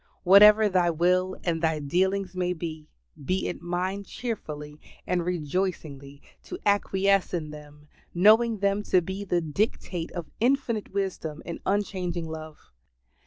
[0.23, 2.87] Whatever Thy will and Thy dealings may be,
[3.23, 9.41] be it mine cheerfully and rejoicingly to acquiesce in them, knowing them to be the
[9.41, 12.71] dictate of infinite wisdom and unchanging love.